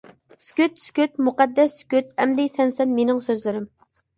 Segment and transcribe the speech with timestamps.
[0.45, 3.71] سۈكۈت، سۈكۈت، مۇقەددەس سۈكۈت، ئەمدى سەنسەن مېنىڭ سۆزلىرىم.